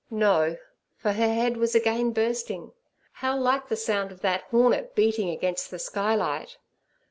No, 0.09 0.57
for 0.97 1.11
her 1.11 1.31
head 1.31 1.57
was 1.57 1.75
again 1.75 2.09
bursting. 2.09 2.71
How 3.11 3.37
like 3.37 3.67
the 3.67 3.75
sound 3.75 4.11
of 4.11 4.21
that 4.21 4.41
hornet 4.49 4.95
beating 4.95 5.29
against 5.29 5.69
the 5.69 5.77
skylight! 5.77 6.57